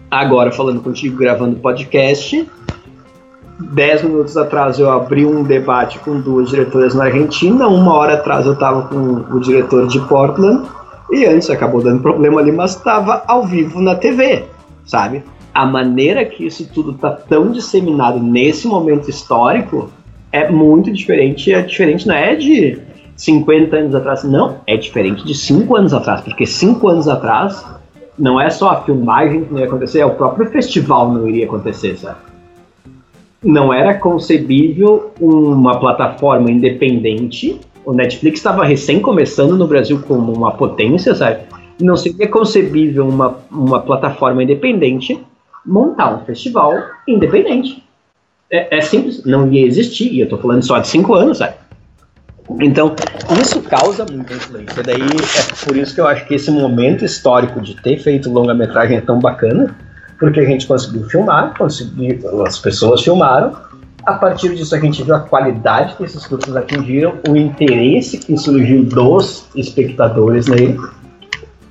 [0.09, 2.47] agora falando contigo, gravando podcast,
[3.59, 8.45] Dez minutos atrás eu abri um debate com duas diretoras na Argentina, uma hora atrás
[8.45, 10.65] eu estava com o diretor de Portland,
[11.11, 14.45] e antes acabou dando problema ali, mas estava ao vivo na TV,
[14.85, 15.23] sabe?
[15.53, 19.89] A maneira que isso tudo está tão disseminado nesse momento histórico
[20.31, 21.51] é muito diferente.
[21.51, 22.79] É diferente, não é de
[23.15, 27.65] 50 anos atrás, não, é diferente de 5 anos atrás, porque 5 anos atrás
[28.17, 31.45] não é só a filmagem que não ia acontecer, é o próprio festival não iria
[31.45, 32.29] acontecer, sabe?
[33.43, 37.59] não era concebível uma plataforma independente.
[37.85, 41.39] O Netflix estava recém começando no Brasil como uma potência, sabe?
[41.79, 45.23] Não seria concebível uma, uma plataforma independente
[45.65, 46.73] montar um festival
[47.07, 47.83] independente.
[48.51, 50.11] É, é simples, não ia existir.
[50.11, 51.55] E eu tô falando só de cinco anos, sabe?
[52.59, 52.95] Então,
[53.39, 54.81] isso causa muita influência.
[54.81, 58.97] Daí é por isso que eu acho que esse momento histórico de ter feito longa-metragem
[58.97, 59.75] é tão bacana
[60.19, 63.53] porque a gente conseguiu filmar, conseguiu, as pessoas filmaram.
[64.09, 68.35] A partir disso, a gente viu a qualidade que esses cursos atingiram, o interesse que
[68.35, 70.79] surgiu dos espectadores nele.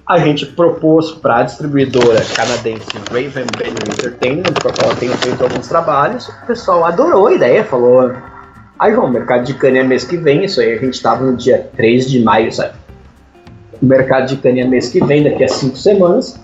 [0.06, 5.16] A gente propôs para a distribuidora canadense Raven Banner Entertainment, com a qual eu tenho
[5.16, 6.28] feito alguns trabalhos.
[6.28, 8.12] O pessoal adorou a ideia, falou:
[8.78, 11.36] Aí, João, mercado de cana é mês que vem, isso aí a gente estava no
[11.36, 12.74] dia 3 de maio, sabe?
[13.82, 16.38] O mercado de cana é mês que vem, daqui a 5 semanas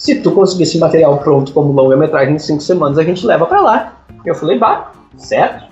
[0.00, 3.60] se tu conseguir esse material pronto como longa-metragem em cinco semanas, a gente leva para
[3.60, 3.92] lá.
[4.24, 5.70] Eu falei, bah, certo.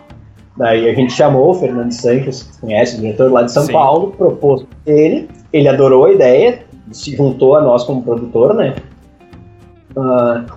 [0.57, 3.73] Daí a gente chamou o Fernando Sanches, que conhece, o diretor lá de São Sim.
[3.73, 8.75] Paulo, propôs ele, ele adorou a ideia, se juntou a nós como produtor, né?
[9.97, 10.53] Uh,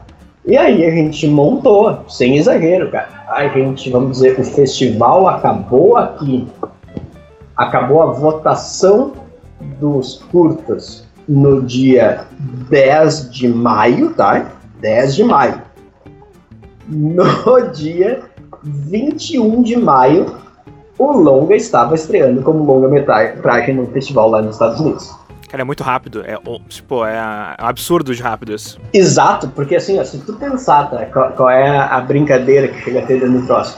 [0.46, 3.10] e aí a gente montou, sem exagero, cara.
[3.28, 6.48] A gente, vamos dizer, o festival acabou aqui.
[7.56, 9.14] Acabou a votação
[9.80, 12.26] dos curtas no dia
[12.70, 14.52] 10 de maio, tá?
[14.80, 15.62] 10 de maio.
[16.88, 17.24] No
[17.72, 18.24] dia
[18.64, 20.36] 21 de maio,
[20.98, 25.22] o longa estava estreando como longa-metragem no festival lá nos Estados Unidos.
[25.50, 26.24] Cara, é muito rápido.
[26.26, 26.38] É,
[26.70, 27.18] tipo, é,
[27.58, 28.80] é um absurdo de rápido isso.
[28.94, 33.00] Exato, porque assim, ó, se tu pensar, tá, qual, qual, é a brincadeira que chega
[33.00, 33.78] a ter dentro do troço.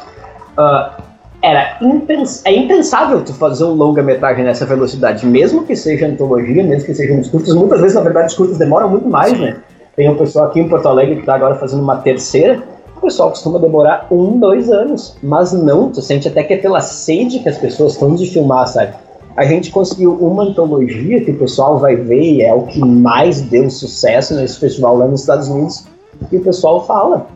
[0.55, 1.01] Uh,
[1.41, 6.85] era impens é impensável tu fazer um longa-metragem nessa velocidade, mesmo que seja antologia, mesmo
[6.85, 7.55] que sejam os curtos.
[7.55, 9.57] Muitas vezes, na verdade, os curtos demoram muito mais, né?
[9.95, 12.61] Tem um pessoal aqui em Porto Alegre que está agora fazendo uma terceira.
[13.03, 15.15] Pessoal costuma demorar um, dois anos.
[15.21, 18.65] Mas não, tu sente até que é pela sede que as pessoas estão de filmar,
[18.67, 18.93] sabe?
[19.35, 23.41] A gente conseguiu uma antologia que o pessoal vai ver e é o que mais
[23.41, 25.85] deu sucesso nesse festival lá nos Estados Unidos.
[26.31, 27.27] E o pessoal fala.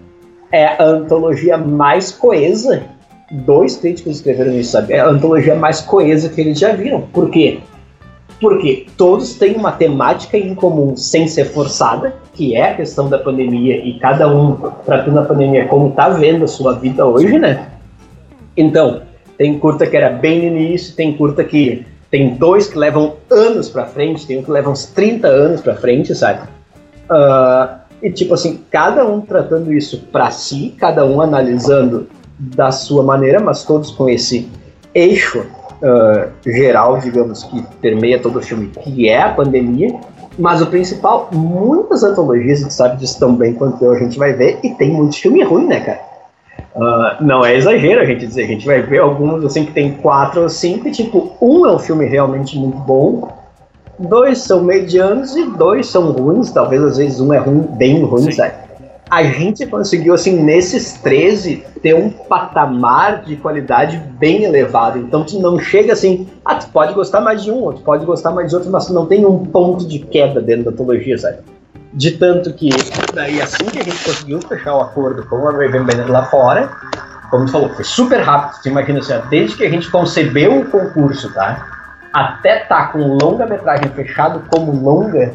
[0.49, 2.81] É a antologia mais coesa
[3.29, 4.93] dois críticos escreveram isso, sabe?
[4.93, 7.01] É a antologia mais coesa que eles já viram.
[7.01, 7.59] Por quê?
[8.39, 13.17] Porque todos têm uma temática em comum sem ser forçada, que é a questão da
[13.17, 17.71] pandemia, e cada um tratando a pandemia como tá vendo a sua vida hoje, né?
[18.55, 19.01] Então,
[19.37, 23.69] tem curta que era bem no início, tem curta que tem dois que levam anos
[23.69, 26.47] para frente, tem um que leva uns 30 anos para frente, sabe?
[27.09, 32.07] Uh, e tipo assim, cada um tratando isso para si, cada um analisando
[32.39, 34.47] da sua maneira, mas todos com esse
[34.93, 35.45] eixo
[35.81, 39.99] uh, geral, digamos, que permeia todo o filme, que é a pandemia.
[40.37, 44.19] Mas o principal, muitas antologias, a gente sabe disso tão bem quanto eu, a gente
[44.19, 45.99] vai ver, e tem muito filme ruim, né, cara?
[46.75, 49.93] Uh, não é exagero a gente dizer, a gente vai ver alguns assim que tem
[49.93, 53.31] quatro ou cinco, e tipo, um é um filme realmente muito bom,
[53.97, 58.25] dois são medianos e dois são ruins, talvez às vezes um é ruim, bem ruim,
[58.25, 58.31] Sim.
[58.33, 58.66] sabe?
[59.09, 64.99] A gente conseguiu, assim, nesses 13, ter um patamar de qualidade bem elevado.
[64.99, 68.05] Então, tu não chega assim, ah, tu pode gostar mais de um, ou tu pode
[68.05, 71.17] gostar mais de outro, mas tu não tem um ponto de queda dentro da antologia,
[71.17, 71.37] sabe?
[71.93, 72.69] De tanto que,
[73.13, 76.69] daí assim que a gente conseguiu fechar o acordo com a Raven Bennett lá fora,
[77.31, 78.61] como tu falou, foi super rápido.
[78.61, 81.65] Você imagina assim, desde que a gente concebeu o concurso, tá?
[82.11, 85.33] Até tá com longa-metragem fechado como longa,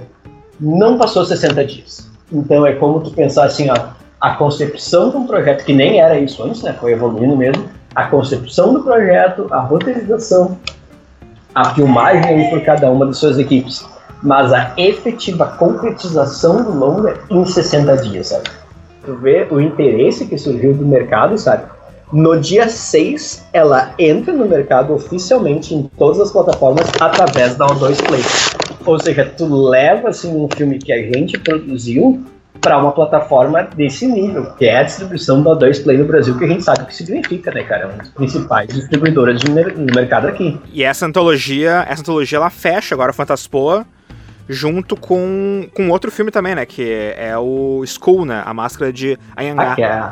[0.60, 2.11] não passou 60 dias.
[2.32, 3.76] Então é como tu pensar assim, ó,
[4.20, 6.74] a concepção de um projeto que nem era isso antes, né?
[6.80, 7.64] Foi evoluindo mesmo.
[7.94, 10.56] A concepção do projeto, a roteirização,
[11.54, 13.84] a filmagem aí por cada uma das suas equipes
[14.22, 18.48] mas a efetiva concretização do longa em 60 dias, sabe?
[19.04, 21.64] Tu vê o interesse que surgiu do mercado, sabe?
[22.12, 28.00] No dia 6, ela entra no mercado oficialmente em todas as plataformas através da O2
[28.06, 28.22] Play.
[28.84, 32.24] Ou seja, tu leva assim um filme que a gente produziu
[32.60, 36.44] para uma plataforma desse nível, que é a distribuição da O2 Play no Brasil, que
[36.44, 37.82] a gente sabe o que significa, né, cara?
[37.82, 40.60] É uma das principais distribuidoras de mer no mercado aqui.
[40.72, 43.84] E essa antologia, essa antologia ela fecha agora a Fantaspoa
[44.48, 46.66] junto com, com outro filme também, né?
[46.66, 46.82] Que
[47.16, 48.42] é, é o School, né?
[48.44, 49.72] A Máscara de Anhangá.
[49.72, 50.04] Ah, que é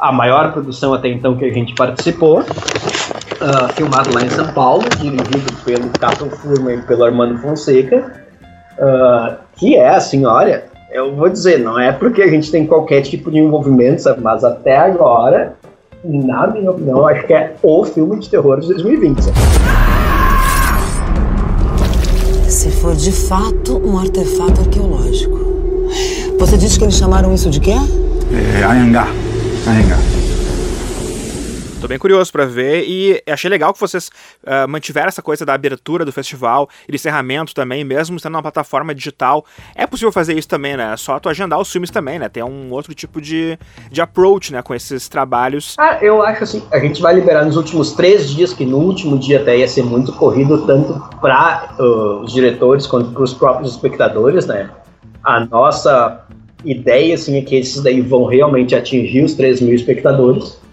[0.00, 2.44] a maior produção até então que a gente participou.
[3.34, 8.24] Uh, filmado lá em São Paulo, dirigido pelo Cato Furman e pelo Armando Fonseca.
[8.78, 13.02] Uh, que é assim, olha, eu vou dizer, não é porque a gente tem qualquer
[13.02, 14.20] tipo de envolvimento, sabe?
[14.20, 15.54] Mas até agora,
[16.04, 19.22] na minha opinião, acho que é o filme de terror de 2020.
[19.22, 19.36] Sabe?
[22.48, 25.34] Se for de fato um artefato arqueológico.
[26.38, 27.72] Você disse que eles chamaram isso de quê?
[27.72, 29.08] É, Anhangá.
[29.66, 30.13] Anhangá.
[31.84, 34.08] Tô bem curioso para ver e achei legal que vocês
[34.42, 38.40] uh, mantiveram essa coisa da abertura do festival e do encerramento também, mesmo sendo uma
[38.40, 39.44] plataforma digital.
[39.74, 40.94] É possível fazer isso também, né?
[40.94, 42.26] É só tu agendar os filmes também, né?
[42.30, 43.58] Tem um outro tipo de,
[43.90, 45.74] de approach, né, com esses trabalhos.
[45.76, 49.18] Ah, eu acho assim, a gente vai liberar nos últimos três dias, que no último
[49.18, 53.72] dia até ia ser muito corrido, tanto para uh, os diretores quanto para os próprios
[53.72, 54.70] espectadores, né?
[55.22, 56.24] A nossa
[56.64, 60.63] ideia, assim, é que esses daí vão realmente atingir os 3 mil espectadores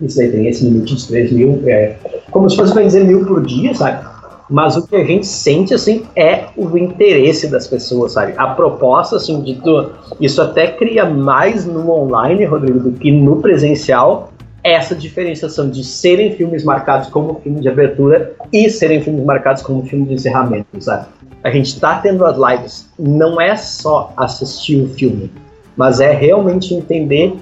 [0.00, 1.96] isso aí tem esse limite de 3 mil, é,
[2.30, 4.06] como se fosse, dizer, mil por dia, sabe?
[4.48, 8.34] Mas o que a gente sente, assim, é o interesse das pessoas, sabe?
[8.36, 13.40] A proposta, assim, de tu, isso até cria mais no online, Rodrigo, do que no
[13.40, 19.62] presencial, essa diferenciação de serem filmes marcados como filme de abertura e serem filmes marcados
[19.62, 21.06] como filme de encerramento, sabe?
[21.42, 25.30] A gente está tendo as lives, não é só assistir o filme,
[25.76, 27.34] mas é realmente entender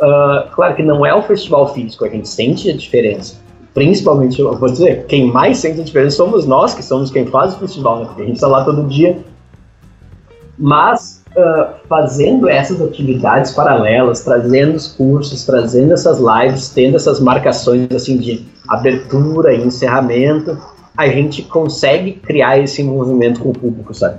[0.00, 3.36] Uh, claro que não é o festival físico, a gente sente a diferença.
[3.74, 7.54] Principalmente, eu vou dizer, quem mais sente a diferença somos nós, que somos quem faz
[7.54, 8.04] o festival, né?
[8.06, 9.18] Porque a gente está lá todo dia.
[10.56, 17.88] Mas, uh, fazendo essas atividades paralelas, trazendo os cursos, trazendo essas lives, tendo essas marcações
[17.92, 20.58] assim de abertura e encerramento,
[20.96, 24.18] a gente consegue criar esse movimento com o público, sabe?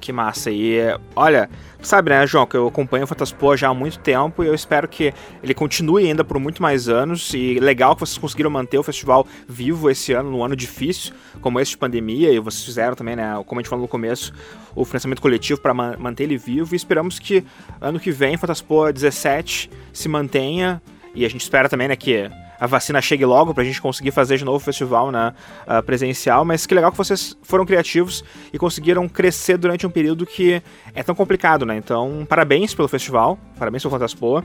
[0.00, 0.50] Que massa.
[0.50, 0.78] E
[1.16, 1.48] olha,
[1.80, 4.86] sabe, né, João, que eu acompanho o Fantaspoa já há muito tempo e eu espero
[4.86, 7.32] que ele continue ainda por muito mais anos.
[7.34, 11.58] E legal que vocês conseguiram manter o festival vivo esse ano, num ano difícil, como
[11.58, 14.32] esse de pandemia, e vocês fizeram também, né, como a gente falou no começo,
[14.74, 16.74] o financiamento coletivo para manter ele vivo.
[16.74, 17.44] E esperamos que
[17.80, 20.80] ano que vem, Fantaspoa 17 se mantenha.
[21.14, 24.36] E a gente espera também, né, que a vacina chegue logo pra gente conseguir fazer
[24.36, 25.32] de novo o festival né,
[25.66, 30.26] uh, presencial, mas que legal que vocês foram criativos e conseguiram crescer durante um período
[30.26, 30.62] que
[30.94, 31.76] é tão complicado, né?
[31.76, 34.44] Então, parabéns pelo festival, parabéns pelo Fantaspoa.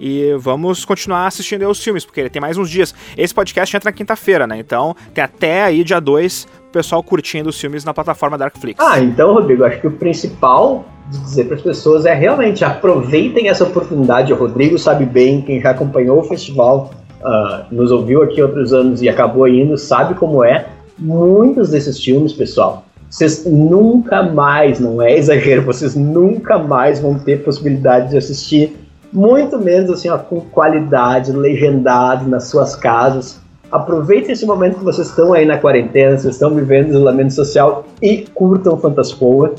[0.00, 2.94] E vamos continuar assistindo os filmes, porque tem mais uns dias.
[3.16, 4.58] Esse podcast entra na quinta-feira, né?
[4.58, 8.84] Então tem até aí dia 2 o pessoal curtindo os filmes na plataforma Darkflix.
[8.84, 13.48] Ah, então, Rodrigo, acho que o principal de dizer para as pessoas é realmente aproveitem
[13.48, 14.32] essa oportunidade.
[14.32, 16.90] O Rodrigo sabe bem, quem já acompanhou o festival
[17.24, 20.66] uh, nos ouviu aqui outros anos e acabou indo, sabe como é.
[20.98, 27.42] Muitos desses filmes, pessoal, vocês nunca mais, não é exagero, vocês nunca mais vão ter
[27.44, 28.76] possibilidade de assistir,
[29.12, 33.40] muito menos assim, ó, com qualidade, legendado nas suas casas.
[33.70, 38.26] Aproveitem esse momento que vocês estão aí na quarentena, vocês estão vivendo isolamento social e
[38.34, 39.54] curtam Fantaspoa.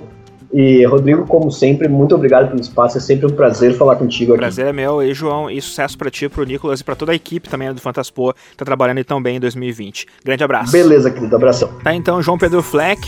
[0.54, 2.98] E, Rodrigo, como sempre, muito obrigado pelo espaço.
[2.98, 4.40] É sempre um prazer falar contigo aqui.
[4.40, 5.02] Prazer é meu.
[5.02, 7.82] E, João, e sucesso para ti, pro Nicolas e para toda a equipe também do
[7.82, 10.08] Fantaspo, que tá trabalhando tão bem em 2020.
[10.24, 10.72] Grande abraço.
[10.72, 11.36] Beleza, querido.
[11.36, 11.70] Abração.
[11.84, 13.02] Tá, então, João Pedro Fleck,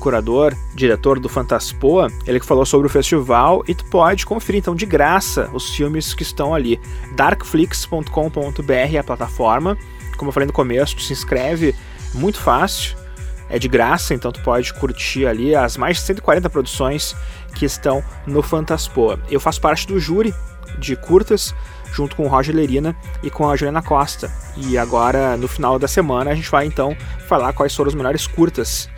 [0.00, 4.74] curador, diretor do Fantaspoa, ele que falou sobre o festival e tu pode conferir então
[4.74, 6.80] de graça os filmes que estão ali.
[7.14, 9.76] darkflix.com.br é a plataforma.
[10.16, 11.74] Como eu falei no começo, tu se inscreve
[12.14, 12.99] muito fácil
[13.50, 17.16] é de graça, então tu pode curtir ali as mais de 140 produções
[17.54, 19.18] que estão no Fantaspoa.
[19.28, 20.32] Eu faço parte do júri
[20.78, 21.54] de curtas,
[21.92, 24.30] junto com o Roger Lerina e com a Juliana Costa.
[24.56, 26.96] E agora, no final da semana, a gente vai então
[27.26, 28.88] falar quais foram as melhores curtas.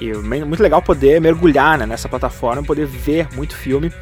[0.00, 3.92] E muito legal poder mergulhar né, nessa plataforma, poder ver muito filme.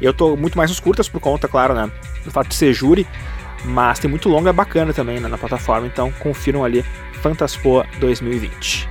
[0.00, 1.90] Eu tô muito mais nos curtas por conta, claro, né,
[2.24, 3.06] do fato de ser júri,
[3.64, 6.84] mas tem muito longa bacana também né, na plataforma, então confiram ali
[7.24, 8.86] Fantaspoa 2020.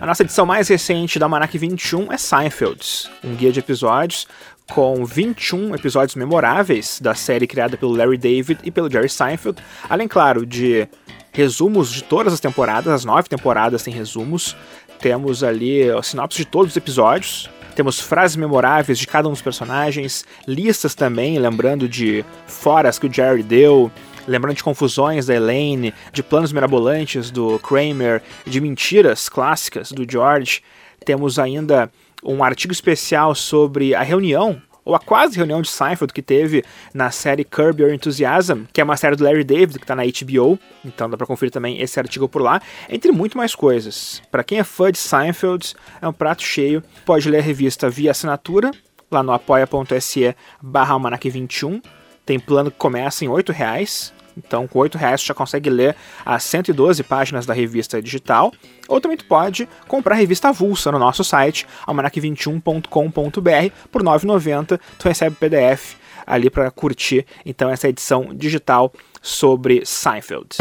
[0.00, 4.26] A nossa edição mais recente da Manac 21 é Seinfeld, um guia de episódios
[4.68, 10.08] com 21 episódios memoráveis da série criada pelo Larry David e pelo Jerry Seinfeld, além,
[10.08, 10.88] claro, de
[11.30, 14.56] resumos de todas as temporadas, as nove temporadas têm resumos.
[14.98, 19.42] Temos ali a sinopse de todos os episódios, temos frases memoráveis de cada um dos
[19.42, 23.90] personagens, listas também, lembrando de foras que o Jerry deu,
[24.26, 30.62] lembrando de confusões da Elaine, de planos mirabolantes do Kramer, de mentiras clássicas do George.
[31.04, 31.90] Temos ainda
[32.22, 37.10] um artigo especial sobre a reunião ou a quase reunião de Seinfeld que teve na
[37.10, 40.58] série Curb Your Enthusiasm, que é uma série do Larry David que está na HBO,
[40.84, 44.22] então dá para conferir também esse artigo por lá, entre muito mais coisas.
[44.30, 46.82] Para quem é fã de Seinfeld, é um prato cheio.
[47.04, 48.70] Pode ler a revista via assinatura
[49.10, 51.80] lá no apoia.se barra 21
[52.24, 54.12] tem plano que começa em R$ reais.
[54.36, 58.52] Então, com R$ reais você já consegue ler as 112 páginas da revista digital.
[58.88, 64.80] Ou também tu pode comprar a revista avulsa no nosso site, almanac21.com.br, por R$ 9,90.
[64.98, 70.56] Tu recebe PDF ali para curtir então essa edição digital sobre Seinfeld.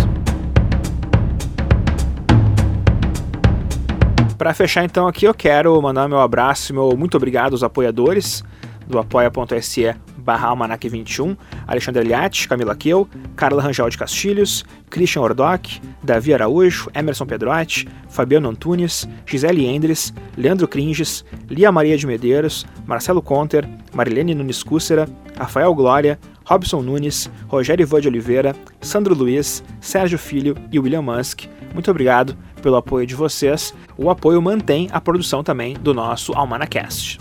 [4.38, 8.44] Para fechar então aqui, eu quero mandar meu abraço, meu muito obrigado aos apoiadores
[8.88, 11.36] do apoia.se barra Almanac 21,
[11.68, 18.50] Alexandre Eliatti, Camila Kiel, Carla Rangel de Castilhos, Christian Ordoc, Davi Araújo, Emerson Pedrotti, Fabiano
[18.50, 25.08] Antunes, Gisele Endres, Leandro Cringes, Lia Maria de Medeiros, Marcelo Conter, Marilene Nunes Cúcera,
[25.38, 31.46] Rafael Glória, Robson Nunes, Rogério Ivan de Oliveira, Sandro Luiz, Sérgio Filho e William Musk.
[31.74, 33.74] Muito obrigado pelo apoio de vocês.
[33.98, 37.20] O apoio mantém a produção também do nosso Almanacast.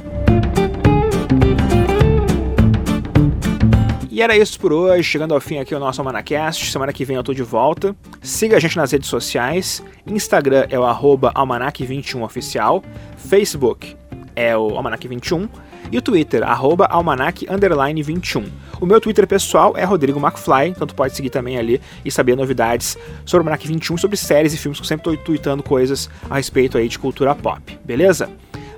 [4.12, 6.70] E era isso por hoje, chegando ao fim aqui o nosso Almanacast.
[6.70, 7.96] Semana que vem eu tô de volta.
[8.20, 9.82] Siga a gente nas redes sociais.
[10.06, 12.84] Instagram é o almanac21oficial.
[13.16, 13.96] Facebook
[14.36, 15.48] é o almanac21.
[15.90, 18.44] E o Twitter, arroba almanac21.
[18.82, 22.36] O meu Twitter pessoal é Rodrigo McFly, então tu pode seguir também ali e saber
[22.36, 26.10] novidades sobre o Almanac 21, sobre séries e filmes, que eu sempre tô tweetando coisas
[26.28, 28.28] a respeito aí de cultura pop, beleza?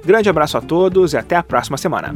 [0.05, 2.15] Grande abraço a todos e até a próxima semana.